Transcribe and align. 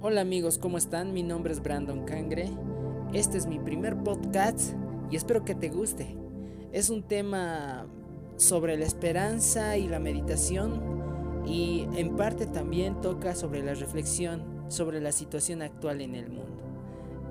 Hola 0.00 0.20
amigos, 0.20 0.58
¿cómo 0.58 0.78
están? 0.78 1.12
Mi 1.12 1.24
nombre 1.24 1.52
es 1.52 1.60
Brandon 1.60 2.04
Cangre. 2.04 2.48
Este 3.12 3.36
es 3.36 3.46
mi 3.46 3.58
primer 3.58 3.96
podcast 3.96 4.74
y 5.10 5.16
espero 5.16 5.44
que 5.44 5.56
te 5.56 5.70
guste. 5.70 6.16
Es 6.70 6.88
un 6.88 7.02
tema 7.02 7.84
sobre 8.36 8.76
la 8.76 8.84
esperanza 8.84 9.76
y 9.76 9.88
la 9.88 9.98
meditación 9.98 11.42
y 11.44 11.88
en 11.96 12.14
parte 12.14 12.46
también 12.46 13.00
toca 13.00 13.34
sobre 13.34 13.64
la 13.64 13.74
reflexión 13.74 14.44
sobre 14.68 15.00
la 15.00 15.10
situación 15.10 15.62
actual 15.62 16.00
en 16.00 16.14
el 16.14 16.30
mundo. 16.30 16.62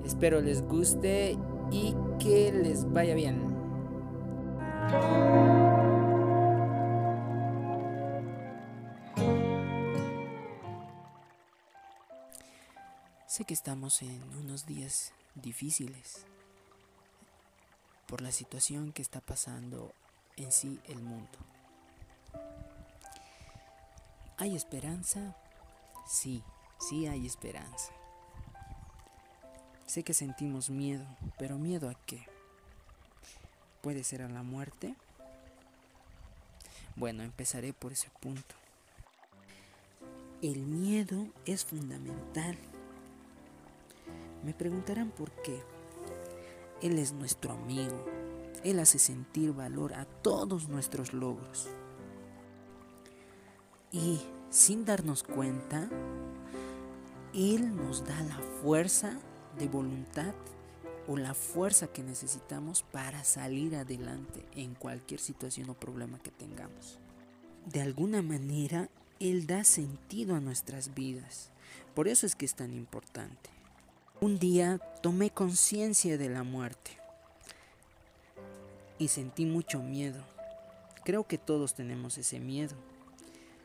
Espero 0.04 0.42
les 0.42 0.60
guste 0.60 1.38
y 1.70 1.94
que 2.18 2.52
les 2.52 2.84
vaya 2.92 3.14
bien. 3.14 3.48
Sé 13.38 13.44
que 13.44 13.54
estamos 13.54 14.02
en 14.02 14.20
unos 14.36 14.66
días 14.66 15.12
difíciles 15.36 16.26
por 18.08 18.20
la 18.20 18.32
situación 18.32 18.90
que 18.90 19.00
está 19.00 19.20
pasando 19.20 19.92
en 20.36 20.50
sí 20.50 20.80
el 20.88 21.00
mundo. 21.00 21.38
¿Hay 24.38 24.56
esperanza? 24.56 25.36
Sí, 26.04 26.42
sí 26.80 27.06
hay 27.06 27.26
esperanza. 27.26 27.92
Sé 29.86 30.02
que 30.02 30.14
sentimos 30.14 30.68
miedo, 30.68 31.06
pero 31.38 31.58
miedo 31.58 31.88
a 31.88 31.94
qué? 31.94 32.26
¿Puede 33.82 34.02
ser 34.02 34.22
a 34.22 34.28
la 34.28 34.42
muerte? 34.42 34.96
Bueno, 36.96 37.22
empezaré 37.22 37.72
por 37.72 37.92
ese 37.92 38.10
punto. 38.18 38.56
El 40.42 40.58
miedo 40.58 41.28
es 41.46 41.64
fundamental 41.64 42.58
me 44.44 44.54
preguntarán 44.54 45.10
por 45.10 45.30
qué. 45.42 45.62
Él 46.82 46.98
es 46.98 47.12
nuestro 47.12 47.52
amigo. 47.52 48.04
Él 48.64 48.78
hace 48.80 48.98
sentir 48.98 49.52
valor 49.52 49.94
a 49.94 50.04
todos 50.04 50.68
nuestros 50.68 51.12
logros. 51.12 51.68
Y 53.90 54.20
sin 54.50 54.84
darnos 54.84 55.22
cuenta, 55.22 55.88
Él 57.34 57.76
nos 57.76 58.04
da 58.04 58.20
la 58.22 58.38
fuerza 58.62 59.18
de 59.58 59.68
voluntad 59.68 60.34
o 61.06 61.16
la 61.16 61.34
fuerza 61.34 61.86
que 61.88 62.02
necesitamos 62.02 62.82
para 62.82 63.24
salir 63.24 63.76
adelante 63.76 64.44
en 64.54 64.74
cualquier 64.74 65.20
situación 65.20 65.70
o 65.70 65.74
problema 65.74 66.18
que 66.18 66.30
tengamos. 66.30 66.98
De 67.64 67.80
alguna 67.80 68.22
manera, 68.22 68.90
Él 69.18 69.46
da 69.46 69.64
sentido 69.64 70.34
a 70.34 70.40
nuestras 70.40 70.94
vidas. 70.94 71.50
Por 71.94 72.08
eso 72.08 72.26
es 72.26 72.36
que 72.36 72.44
es 72.44 72.54
tan 72.54 72.72
importante. 72.72 73.57
Un 74.20 74.40
día 74.40 74.80
tomé 75.00 75.30
conciencia 75.30 76.18
de 76.18 76.28
la 76.28 76.42
muerte 76.42 76.90
y 78.98 79.06
sentí 79.06 79.46
mucho 79.46 79.80
miedo. 79.80 80.20
Creo 81.04 81.22
que 81.22 81.38
todos 81.38 81.74
tenemos 81.74 82.18
ese 82.18 82.40
miedo, 82.40 82.74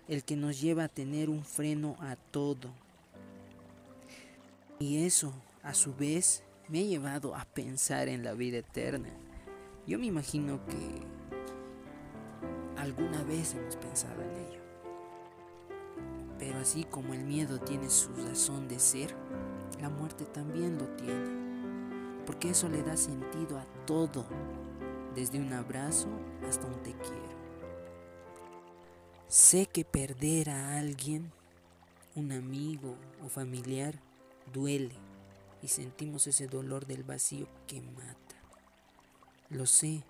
el 0.08 0.24
que 0.24 0.36
nos 0.36 0.62
lleva 0.62 0.84
a 0.84 0.90
tener 0.90 1.32
un 1.32 1.44
freno 1.44 1.96
a 2.00 2.18
todo. 2.18 2.70
Y 4.78 5.06
eso, 5.06 5.34
a 5.64 5.74
su 5.74 5.96
vez, 5.96 6.44
me 6.70 6.82
ha 6.82 6.84
llevado 6.84 7.36
a 7.36 7.46
pensar 7.46 8.08
en 8.08 8.24
la 8.24 8.34
vida 8.34 8.60
eterna. 8.60 9.10
Yo 9.88 9.98
me 9.98 10.06
imagino 10.06 10.64
que 10.68 11.02
alguna 12.80 13.24
vez 13.24 13.56
hemos 13.56 13.76
pensado 13.78 14.22
en 14.22 14.30
ello. 14.30 14.62
Pero 16.38 16.60
así 16.60 16.84
como 16.84 17.16
el 17.16 17.24
miedo 17.24 17.60
tiene 17.60 17.90
su 17.90 18.14
razón 18.14 18.68
de 18.68 18.78
ser, 18.78 19.16
la 19.82 19.90
muerte 19.90 20.26
también 20.26 20.78
lo 20.78 20.88
tiene, 20.96 22.24
porque 22.26 22.50
eso 22.50 22.70
le 22.70 22.84
da 22.84 22.98
sentido 22.98 23.58
a 23.58 23.66
todo, 23.86 24.26
desde 25.16 25.40
un 25.40 25.54
abrazo 25.54 26.08
hasta 26.48 26.66
un 26.66 26.82
te 26.84 26.92
quiero. 26.92 27.34
Sé 29.28 29.66
que 29.66 29.84
perder 29.84 30.50
a 30.50 30.78
alguien, 30.78 31.32
un 32.16 32.32
amigo 32.32 32.96
o 33.26 33.30
familiar, 33.30 33.96
duele 34.54 34.96
y 35.62 35.70
sentimos 35.70 36.28
ese 36.28 36.48
dolor 36.48 36.86
del 36.86 37.04
vacío 37.04 37.48
que 37.66 37.82
mata. 37.82 38.36
Lo 39.50 39.66
sé 39.66 40.04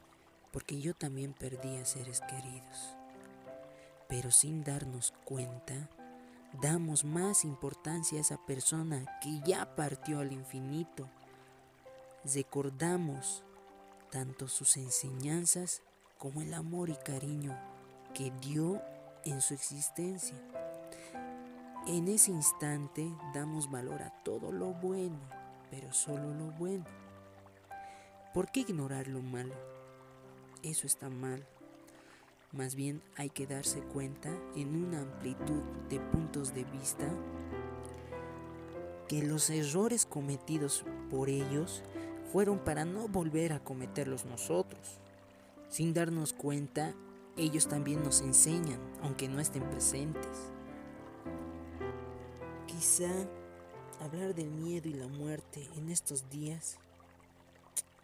porque 0.51 0.79
yo 0.79 0.93
también 0.93 1.33
perdí 1.33 1.77
a 1.77 1.85
seres 1.85 2.21
queridos, 2.21 2.95
pero 4.07 4.29
sin 4.31 4.63
darnos 4.63 5.13
cuenta, 5.25 5.89
damos 6.61 7.03
más 7.03 7.43
importancia 7.43 8.17
a 8.17 8.21
esa 8.21 8.37
persona 8.45 9.05
que 9.21 9.41
ya 9.45 9.75
partió 9.75 10.19
al 10.19 10.31
infinito. 10.31 11.09
Recordamos 12.23 13.43
tanto 14.11 14.47
sus 14.47 14.77
enseñanzas 14.77 15.81
como 16.17 16.41
el 16.41 16.53
amor 16.53 16.89
y 16.89 16.95
cariño 16.95 17.57
que 18.13 18.31
dio 18.41 18.81
en 19.25 19.41
su 19.41 19.53
existencia. 19.53 20.37
En 21.87 22.07
ese 22.07 22.31
instante 22.31 23.11
damos 23.33 23.69
valor 23.69 24.03
a 24.03 24.11
todo 24.23 24.51
lo 24.51 24.73
bueno, 24.73 25.19
pero 25.69 25.91
solo 25.91 26.33
lo 26.33 26.51
bueno. 26.51 26.85
¿Por 28.33 28.51
qué 28.51 28.61
ignorar 28.61 29.07
lo 29.07 29.21
malo? 29.21 29.53
Eso 30.61 30.87
está 30.87 31.09
mal. 31.09 31.45
Más 32.53 32.75
bien 32.75 33.01
hay 33.17 33.31
que 33.31 33.47
darse 33.47 33.81
cuenta 33.81 34.29
en 34.55 34.75
una 34.75 35.01
amplitud 35.01 35.63
de 35.89 35.99
puntos 35.99 36.53
de 36.53 36.63
vista 36.65 37.09
que 39.07 39.23
los 39.23 39.49
errores 39.49 40.05
cometidos 40.05 40.85
por 41.09 41.29
ellos 41.29 41.81
fueron 42.31 42.59
para 42.59 42.85
no 42.85 43.07
volver 43.07 43.53
a 43.53 43.59
cometerlos 43.59 44.25
nosotros. 44.25 44.99
Sin 45.67 45.95
darnos 45.95 46.31
cuenta, 46.31 46.93
ellos 47.37 47.67
también 47.67 48.03
nos 48.03 48.21
enseñan, 48.21 48.79
aunque 49.01 49.27
no 49.27 49.39
estén 49.39 49.63
presentes. 49.71 50.51
Quizá 52.67 53.09
hablar 53.99 54.35
del 54.35 54.51
miedo 54.51 54.89
y 54.89 54.93
la 54.93 55.07
muerte 55.07 55.67
en 55.75 55.89
estos 55.89 56.29
días, 56.29 56.77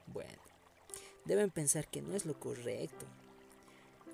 bueno, 0.08 0.42
deben 1.26 1.52
pensar 1.52 1.88
que 1.88 2.02
no 2.02 2.16
es 2.16 2.26
lo 2.26 2.40
correcto, 2.40 3.06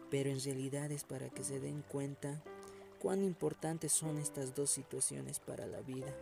pero 0.10 0.30
en 0.30 0.42
realidad 0.42 0.92
es 0.92 1.04
para 1.04 1.30
que 1.30 1.44
se 1.44 1.60
den 1.60 1.84
cuenta 1.90 2.42
cuán 3.00 3.24
importantes 3.24 3.92
son 3.92 4.18
estas 4.18 4.56
dos 4.56 4.70
situaciones 4.70 5.40
para 5.40 5.66
la 5.66 5.82
vida. 5.82 6.14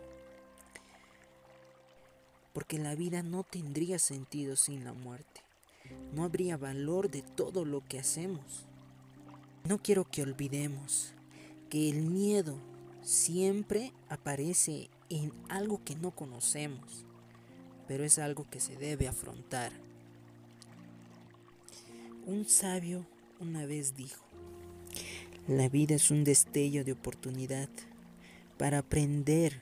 Porque 2.52 2.78
la 2.78 2.94
vida 2.94 3.22
no 3.22 3.42
tendría 3.42 3.98
sentido 3.98 4.56
sin 4.56 4.84
la 4.84 4.92
muerte. 4.92 5.40
No 6.12 6.24
habría 6.24 6.56
valor 6.56 7.10
de 7.10 7.22
todo 7.22 7.64
lo 7.64 7.82
que 7.86 7.98
hacemos. 7.98 8.66
No 9.64 9.82
quiero 9.82 10.04
que 10.04 10.22
olvidemos 10.22 11.14
que 11.70 11.88
el 11.88 12.02
miedo 12.02 12.56
siempre 13.02 13.92
aparece 14.08 14.88
en 15.08 15.32
algo 15.48 15.82
que 15.84 15.94
no 15.96 16.10
conocemos, 16.10 17.04
pero 17.86 18.04
es 18.04 18.18
algo 18.18 18.46
que 18.50 18.60
se 18.60 18.76
debe 18.76 19.08
afrontar. 19.08 19.72
Un 22.26 22.46
sabio 22.46 23.06
una 23.40 23.66
vez 23.66 23.96
dijo, 23.96 24.24
la 25.46 25.68
vida 25.68 25.94
es 25.94 26.10
un 26.10 26.24
destello 26.24 26.84
de 26.84 26.92
oportunidad 26.92 27.68
para 28.56 28.78
aprender 28.78 29.60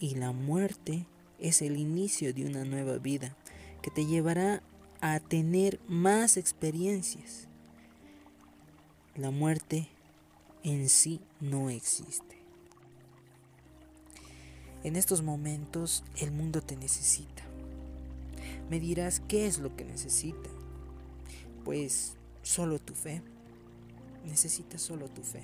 y 0.00 0.16
la 0.16 0.32
muerte 0.32 1.06
es 1.38 1.62
el 1.62 1.76
inicio 1.76 2.34
de 2.34 2.46
una 2.46 2.64
nueva 2.64 2.98
vida 2.98 3.36
que 3.82 3.90
te 3.90 4.06
llevará 4.06 4.62
a 5.00 5.20
tener 5.20 5.80
más 5.86 6.36
experiencias. 6.36 7.48
La 9.14 9.30
muerte 9.30 9.88
en 10.62 10.88
sí 10.88 11.20
no 11.40 11.70
existe. 11.70 12.38
En 14.82 14.96
estos 14.96 15.22
momentos 15.22 16.04
el 16.16 16.32
mundo 16.32 16.62
te 16.62 16.76
necesita. 16.76 17.42
Me 18.70 18.80
dirás 18.80 19.20
qué 19.28 19.46
es 19.46 19.58
lo 19.58 19.76
que 19.76 19.84
necesita. 19.84 20.48
Pues 21.64 22.16
solo 22.42 22.78
tu 22.78 22.94
fe. 22.94 23.22
Necesitas 24.24 24.82
solo 24.82 25.08
tu 25.08 25.22
fe. 25.22 25.42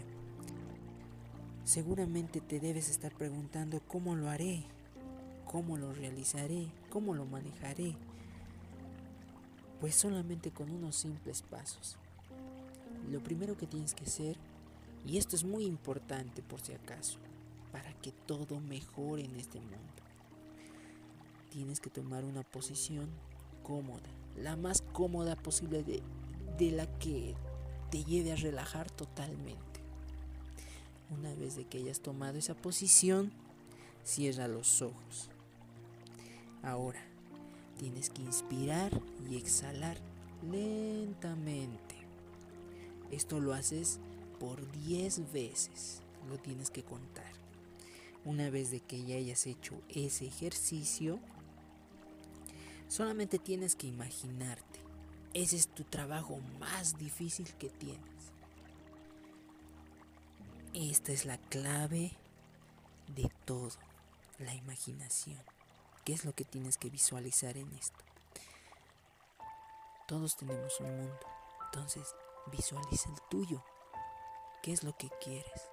Seguramente 1.64 2.40
te 2.40 2.60
debes 2.60 2.88
estar 2.88 3.12
preguntando 3.12 3.80
cómo 3.88 4.14
lo 4.14 4.28
haré, 4.28 4.64
cómo 5.46 5.76
lo 5.76 5.92
realizaré, 5.92 6.68
cómo 6.90 7.14
lo 7.14 7.24
manejaré. 7.24 7.96
Pues 9.80 9.94
solamente 9.94 10.50
con 10.50 10.70
unos 10.70 10.96
simples 10.96 11.42
pasos. 11.42 11.96
Lo 13.10 13.22
primero 13.22 13.56
que 13.56 13.66
tienes 13.66 13.94
que 13.94 14.04
hacer, 14.04 14.36
y 15.06 15.18
esto 15.18 15.36
es 15.36 15.44
muy 15.44 15.64
importante 15.64 16.42
por 16.42 16.60
si 16.60 16.72
acaso, 16.72 17.18
para 17.72 17.92
que 18.00 18.12
todo 18.12 18.60
mejore 18.60 19.24
en 19.24 19.36
este 19.36 19.60
mundo, 19.60 20.02
tienes 21.50 21.80
que 21.80 21.90
tomar 21.90 22.24
una 22.24 22.42
posición 22.42 23.08
cómoda, 23.62 24.08
la 24.36 24.56
más 24.56 24.82
cómoda 24.92 25.36
posible 25.36 25.82
de 25.82 26.02
de 26.58 26.70
la 26.70 26.86
que 26.98 27.34
te 27.90 28.04
lleve 28.04 28.32
a 28.32 28.36
relajar 28.36 28.90
totalmente. 28.90 29.80
Una 31.10 31.34
vez 31.34 31.56
de 31.56 31.64
que 31.64 31.78
hayas 31.78 32.00
tomado 32.00 32.38
esa 32.38 32.54
posición, 32.54 33.32
cierra 34.04 34.48
los 34.48 34.82
ojos. 34.82 35.30
Ahora, 36.62 37.00
tienes 37.78 38.10
que 38.10 38.22
inspirar 38.22 38.90
y 39.30 39.36
exhalar 39.36 39.98
lentamente. 40.50 41.94
Esto 43.10 43.38
lo 43.40 43.52
haces 43.54 44.00
por 44.40 44.70
10 44.72 45.32
veces. 45.32 46.00
Lo 46.28 46.38
tienes 46.38 46.70
que 46.70 46.82
contar. 46.82 47.30
Una 48.24 48.50
vez 48.50 48.72
de 48.72 48.80
que 48.80 49.04
ya 49.04 49.16
hayas 49.16 49.46
hecho 49.46 49.74
ese 49.88 50.26
ejercicio, 50.26 51.20
solamente 52.88 53.38
tienes 53.38 53.76
que 53.76 53.86
imaginarte. 53.86 54.75
Ese 55.36 55.56
es 55.56 55.68
tu 55.68 55.84
trabajo 55.84 56.38
más 56.58 56.96
difícil 56.96 57.52
que 57.58 57.68
tienes. 57.68 58.32
Esta 60.72 61.12
es 61.12 61.26
la 61.26 61.36
clave 61.36 62.12
de 63.08 63.30
todo, 63.44 63.68
la 64.38 64.54
imaginación. 64.54 65.38
¿Qué 66.06 66.14
es 66.14 66.24
lo 66.24 66.32
que 66.32 66.46
tienes 66.46 66.78
que 66.78 66.88
visualizar 66.88 67.58
en 67.58 67.70
esto? 67.74 68.02
Todos 70.08 70.38
tenemos 70.38 70.80
un 70.80 70.96
mundo, 70.96 71.20
entonces 71.66 72.14
visualiza 72.50 73.10
el 73.10 73.20
tuyo. 73.28 73.62
¿Qué 74.62 74.72
es 74.72 74.84
lo 74.84 74.96
que 74.96 75.10
quieres? 75.22 75.68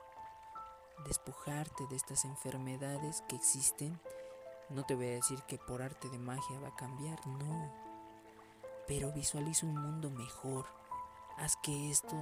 Despojarte 1.07 1.87
de 1.87 1.95
estas 1.95 2.25
enfermedades 2.25 3.23
que 3.29 3.37
existen. 3.37 3.97
No 4.69 4.83
te 4.83 4.95
voy 4.95 5.05
a 5.05 5.11
decir 5.11 5.41
que 5.43 5.57
por 5.57 5.81
arte 5.81 6.09
de 6.09 6.19
magia 6.19 6.59
va 6.59 6.67
a 6.67 6.75
cambiar, 6.75 7.25
no. 7.25 7.82
Pero 8.87 9.11
visualiza 9.11 9.65
un 9.65 9.75
mundo 9.75 10.09
mejor. 10.09 10.65
Haz 11.37 11.55
que 11.57 11.89
esto 11.89 12.15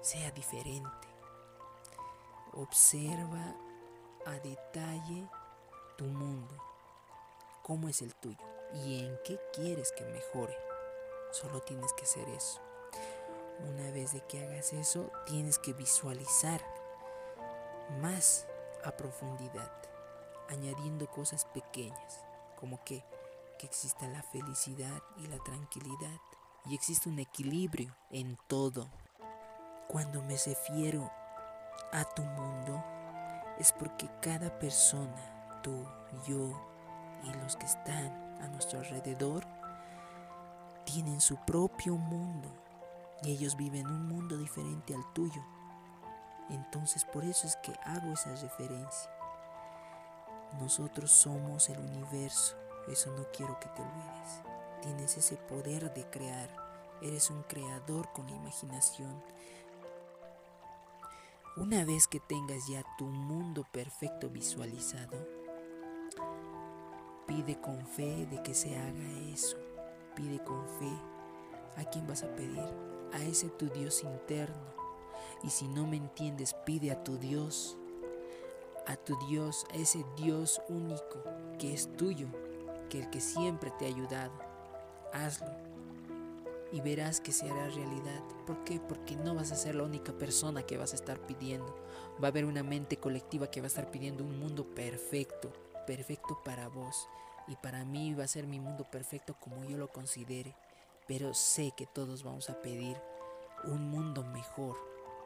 sea 0.00 0.30
diferente. 0.30 1.08
Observa 2.52 3.54
a 4.26 4.32
detalle 4.40 5.28
tu 5.96 6.04
mundo, 6.04 6.54
cómo 7.62 7.88
es 7.88 8.02
el 8.02 8.14
tuyo 8.14 8.38
y 8.74 9.04
en 9.04 9.18
qué 9.24 9.40
quieres 9.52 9.92
que 9.92 10.04
mejore. 10.04 10.56
Solo 11.32 11.60
tienes 11.60 11.92
que 11.92 12.04
hacer 12.04 12.28
eso. 12.28 12.60
Una 13.68 13.90
vez 13.90 14.12
de 14.12 14.20
que 14.22 14.42
hagas 14.42 14.72
eso, 14.72 15.10
tienes 15.26 15.58
que 15.58 15.72
visualizar 15.72 16.60
más 18.00 18.46
a 18.84 18.92
profundidad, 18.92 19.70
añadiendo 20.48 21.06
cosas 21.08 21.44
pequeñas, 21.44 22.24
como 22.58 22.82
que, 22.84 23.04
que 23.60 23.66
exista 23.66 24.08
la 24.08 24.22
felicidad 24.22 25.02
y 25.18 25.26
la 25.26 25.36
tranquilidad 25.40 26.18
y 26.64 26.74
existe 26.74 27.10
un 27.10 27.18
equilibrio 27.18 27.94
en 28.10 28.38
todo. 28.46 28.88
Cuando 29.86 30.22
me 30.22 30.34
refiero 30.38 31.10
a 31.92 32.04
tu 32.04 32.22
mundo, 32.22 32.82
es 33.58 33.72
porque 33.72 34.08
cada 34.22 34.58
persona, 34.58 35.60
tú, 35.62 35.86
yo 36.26 36.58
y 37.22 37.34
los 37.34 37.56
que 37.56 37.66
están 37.66 38.40
a 38.40 38.48
nuestro 38.48 38.78
alrededor, 38.78 39.46
tienen 40.86 41.20
su 41.20 41.36
propio 41.44 41.96
mundo 41.96 42.48
y 43.22 43.32
ellos 43.32 43.56
viven 43.56 43.86
un 43.88 44.08
mundo 44.08 44.38
diferente 44.38 44.94
al 44.94 45.12
tuyo. 45.12 45.44
Entonces 46.48 47.04
por 47.04 47.24
eso 47.24 47.46
es 47.46 47.56
que 47.56 47.74
hago 47.84 48.14
esa 48.14 48.34
referencia. 48.36 49.10
Nosotros 50.58 51.10
somos 51.10 51.68
el 51.68 51.78
universo, 51.78 52.56
eso 52.88 53.10
no 53.10 53.26
quiero 53.32 53.58
que 53.60 53.68
te 53.68 53.82
olvides. 53.82 54.42
Tienes 54.82 55.16
ese 55.16 55.36
poder 55.36 55.92
de 55.92 56.08
crear, 56.10 56.48
eres 57.02 57.30
un 57.30 57.42
creador 57.42 58.12
con 58.12 58.26
la 58.26 58.36
imaginación. 58.36 59.22
Una 61.56 61.84
vez 61.84 62.06
que 62.06 62.20
tengas 62.20 62.66
ya 62.68 62.82
tu 62.96 63.06
mundo 63.06 63.66
perfecto 63.72 64.30
visualizado, 64.30 65.26
pide 67.26 67.60
con 67.60 67.86
fe 67.86 68.26
de 68.26 68.42
que 68.42 68.54
se 68.54 68.76
haga 68.78 69.08
eso. 69.32 69.56
Pide 70.14 70.42
con 70.42 70.66
fe. 70.78 70.92
¿A 71.76 71.84
quién 71.84 72.06
vas 72.06 72.22
a 72.22 72.34
pedir? 72.34 72.90
a 73.12 73.22
ese 73.22 73.48
tu 73.48 73.68
Dios 73.68 74.02
interno. 74.02 74.70
Y 75.42 75.50
si 75.50 75.68
no 75.68 75.86
me 75.86 75.96
entiendes, 75.96 76.54
pide 76.64 76.90
a 76.90 77.02
tu 77.02 77.18
Dios, 77.18 77.76
a 78.86 78.96
tu 78.96 79.16
Dios, 79.28 79.66
a 79.72 79.76
ese 79.76 80.04
Dios 80.16 80.60
único 80.68 81.22
que 81.58 81.72
es 81.72 81.94
tuyo, 81.96 82.28
que 82.90 82.98
el 82.98 83.08
que 83.08 83.22
siempre 83.22 83.72
te 83.78 83.86
ha 83.86 83.88
ayudado. 83.88 84.32
Hazlo 85.14 85.50
y 86.70 86.82
verás 86.82 87.22
que 87.22 87.32
se 87.32 87.50
hará 87.50 87.68
realidad. 87.68 88.22
¿Por 88.46 88.62
qué? 88.64 88.78
Porque 88.78 89.16
no 89.16 89.34
vas 89.34 89.50
a 89.52 89.56
ser 89.56 89.74
la 89.74 89.84
única 89.84 90.12
persona 90.12 90.62
que 90.62 90.76
vas 90.76 90.92
a 90.92 90.96
estar 90.96 91.18
pidiendo. 91.20 91.74
Va 92.22 92.28
a 92.28 92.30
haber 92.30 92.44
una 92.44 92.62
mente 92.62 92.98
colectiva 92.98 93.50
que 93.50 93.62
va 93.62 93.66
a 93.66 93.68
estar 93.68 93.90
pidiendo 93.90 94.22
un 94.22 94.38
mundo 94.38 94.66
perfecto, 94.74 95.50
perfecto 95.86 96.38
para 96.44 96.68
vos. 96.68 97.08
Y 97.48 97.56
para 97.56 97.86
mí 97.86 98.12
va 98.12 98.24
a 98.24 98.28
ser 98.28 98.46
mi 98.46 98.60
mundo 98.60 98.84
perfecto 98.84 99.34
como 99.40 99.64
yo 99.64 99.78
lo 99.78 99.88
considere 99.88 100.54
pero 101.10 101.34
sé 101.34 101.72
que 101.72 101.86
todos 101.86 102.22
vamos 102.22 102.48
a 102.50 102.62
pedir 102.62 102.96
un 103.64 103.90
mundo 103.90 104.22
mejor 104.22 104.76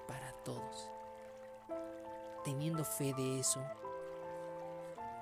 para 0.08 0.32
todos. 0.42 0.88
Teniendo 2.42 2.82
fe 2.86 3.12
de 3.12 3.38
eso, 3.38 3.62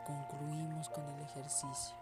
concluimos 0.06 0.88
con 0.90 1.04
el 1.08 1.20
ejercicio. 1.20 1.96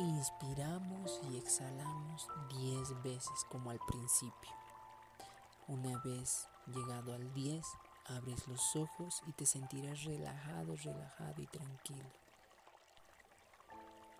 Inspiramos 0.00 1.20
y 1.30 1.36
exhalamos 1.36 2.26
10 2.48 3.02
veces 3.02 3.44
como 3.50 3.70
al 3.70 3.78
principio. 3.86 4.50
Una 5.68 5.98
vez 5.98 6.48
llegado 6.68 7.12
al 7.12 7.34
10, 7.34 7.62
abres 8.06 8.48
los 8.48 8.76
ojos 8.76 9.22
y 9.26 9.32
te 9.32 9.44
sentirás 9.44 10.04
relajado, 10.04 10.74
relajado 10.76 11.42
y 11.42 11.46
tranquilo. 11.48 12.08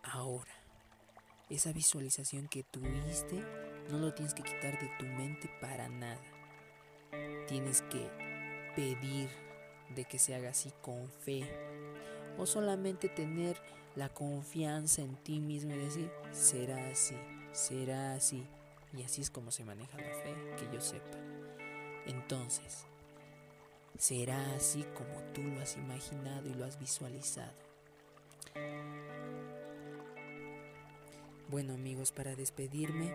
Ahora, 0.03 0.53
esa 1.49 1.73
visualización 1.73 2.49
que 2.49 2.63
tuviste 2.63 3.43
no 3.89 4.01
lo 4.01 4.13
tienes 4.13 4.35
que 4.35 4.43
quitar 4.43 4.79
de 4.79 4.91
tu 4.99 5.07
mente 5.07 5.51
para 5.63 5.89
nada. 5.89 6.21
Tienes 7.49 7.81
que 7.81 8.07
pedir 8.77 9.31
de 9.95 10.05
que 10.05 10.19
se 10.19 10.35
haga 10.35 10.51
así 10.51 10.75
con 10.83 11.09
fe. 11.09 11.51
O 12.37 12.45
solamente 12.45 13.09
tener 13.09 13.57
la 14.01 14.09
confianza 14.09 15.03
en 15.03 15.15
ti 15.17 15.41
mismo 15.41 15.75
y 15.75 15.77
decir, 15.77 16.11
será 16.33 16.89
así, 16.89 17.15
será 17.53 18.15
así. 18.15 18.47
Y 18.97 19.03
así 19.03 19.21
es 19.21 19.29
como 19.29 19.51
se 19.51 19.63
maneja 19.63 19.99
la 19.99 20.15
fe, 20.23 20.35
que 20.57 20.75
yo 20.75 20.81
sepa. 20.81 21.19
Entonces, 22.07 22.87
será 23.99 24.55
así 24.55 24.87
como 24.95 25.21
tú 25.35 25.43
lo 25.43 25.61
has 25.61 25.77
imaginado 25.77 26.49
y 26.49 26.55
lo 26.55 26.65
has 26.65 26.81
visualizado. 26.81 27.53
Bueno 31.51 31.75
amigos, 31.75 32.11
para 32.11 32.35
despedirme, 32.35 33.13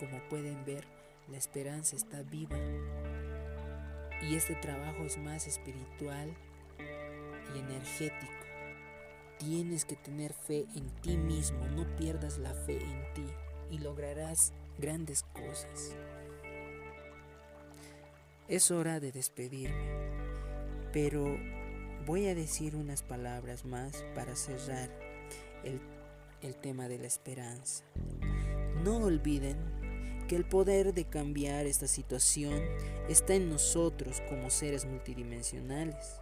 como 0.00 0.20
pueden 0.28 0.64
ver, 0.64 0.84
la 1.28 1.36
esperanza 1.36 1.94
está 1.94 2.22
viva 2.22 2.58
y 4.20 4.34
este 4.34 4.56
trabajo 4.56 5.04
es 5.04 5.16
más 5.16 5.46
espiritual 5.46 6.34
y 7.54 7.58
energético. 7.60 8.37
Tienes 9.38 9.84
que 9.84 9.96
tener 9.96 10.32
fe 10.32 10.66
en 10.74 10.90
ti 11.00 11.16
mismo, 11.16 11.64
no 11.68 11.96
pierdas 11.96 12.38
la 12.38 12.52
fe 12.54 12.78
en 12.82 13.14
ti 13.14 13.26
y 13.70 13.78
lograrás 13.78 14.52
grandes 14.78 15.22
cosas. 15.22 15.94
Es 18.48 18.70
hora 18.70 18.98
de 18.98 19.12
despedirme, 19.12 19.76
pero 20.92 21.36
voy 22.06 22.26
a 22.26 22.34
decir 22.34 22.74
unas 22.74 23.02
palabras 23.02 23.64
más 23.64 24.04
para 24.14 24.34
cerrar 24.34 24.90
el 25.64 25.80
el 26.42 26.54
tema 26.54 26.88
de 26.88 26.98
la 26.98 27.06
esperanza. 27.06 27.84
No 28.82 28.98
olviden 28.98 29.56
que 30.28 30.36
el 30.36 30.44
poder 30.44 30.94
de 30.94 31.04
cambiar 31.04 31.66
esta 31.66 31.86
situación 31.86 32.60
está 33.08 33.34
en 33.34 33.48
nosotros 33.48 34.22
como 34.28 34.50
seres 34.50 34.84
multidimensionales. 34.84 36.20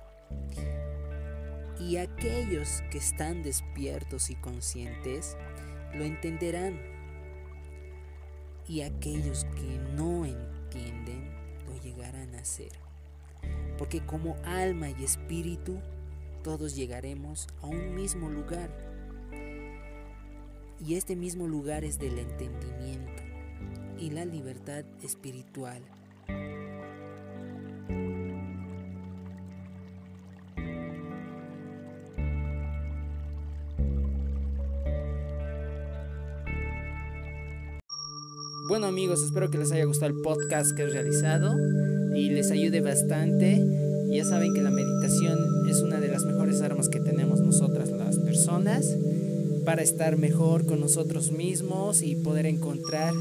Y 1.80 1.98
aquellos 1.98 2.82
que 2.90 2.98
están 2.98 3.42
despiertos 3.42 4.30
y 4.30 4.34
conscientes 4.36 5.36
lo 5.94 6.04
entenderán. 6.04 6.80
Y 8.68 8.82
aquellos 8.82 9.44
que 9.56 9.78
no 9.94 10.24
entienden 10.24 11.30
lo 11.66 11.80
llegarán 11.82 12.34
a 12.34 12.40
hacer. 12.40 12.72
Porque 13.78 14.04
como 14.04 14.36
alma 14.44 14.90
y 14.90 15.04
espíritu, 15.04 15.78
todos 16.42 16.74
llegaremos 16.74 17.46
a 17.62 17.66
un 17.66 17.94
mismo 17.94 18.30
lugar 18.30 18.70
y 20.84 20.94
este 20.94 21.16
mismo 21.16 21.46
lugar 21.48 21.84
es 21.84 21.98
del 21.98 22.18
entendimiento 22.18 23.22
y 23.98 24.10
la 24.10 24.24
libertad 24.24 24.84
espiritual. 25.02 25.82
Bueno 38.68 38.88
amigos, 38.88 39.22
espero 39.22 39.48
que 39.48 39.58
les 39.58 39.70
haya 39.70 39.84
gustado 39.84 40.12
el 40.12 40.22
podcast 40.22 40.74
que 40.74 40.82
he 40.82 40.86
realizado 40.86 41.54
y 42.16 42.30
les 42.30 42.50
ayude 42.50 42.80
bastante 42.80 43.62
Ya 44.10 44.24
saben 44.24 44.54
que 44.54 44.60
la 44.60 44.70
meditación 44.70 45.38
es 45.70 45.82
una 45.82 46.00
de 46.00 46.08
las 46.08 46.24
mejores 46.24 46.60
armas 46.62 46.88
que 46.88 46.98
tenemos 46.98 47.38
nosotras 47.40 47.90
las 47.90 48.18
personas 48.18 48.84
para 49.64 49.82
estar 49.82 50.16
mejor 50.16 50.66
con 50.66 50.80
nosotros 50.80 51.30
mismos 51.30 52.02
y 52.02 52.16
poder 52.16 52.46
encontrar 52.46 53.14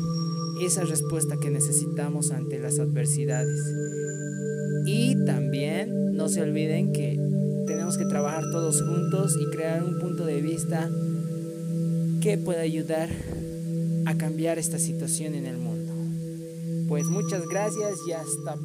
esa 0.63 0.83
respuesta 0.83 1.37
que 1.39 1.51
necesitamos 1.51 2.31
ante 2.31 2.59
las 2.59 2.79
adversidades. 2.79 3.61
Y 4.87 5.25
también 5.25 6.15
no 6.15 6.27
se 6.27 6.41
olviden 6.41 6.91
que 6.91 7.19
tenemos 7.67 7.99
que 7.99 8.05
trabajar 8.05 8.45
todos 8.51 8.81
juntos 8.81 9.37
y 9.39 9.45
crear 9.55 9.83
un 9.83 9.99
punto 9.99 10.25
de 10.25 10.41
vista 10.41 10.89
que 12.21 12.39
pueda 12.39 12.61
ayudar 12.61 13.09
a 14.05 14.17
cambiar 14.17 14.57
esta 14.59 14.79
situación 14.79 15.35
en 15.35 15.45
el 15.45 15.57
mundo. 15.57 15.93
Pues 16.87 17.07
muchas 17.07 17.47
gracias 17.47 17.97
y 18.07 18.11
hasta 18.11 18.55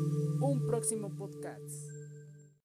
un 0.41 0.67
próximo 0.67 1.11
podcast. 1.17 2.00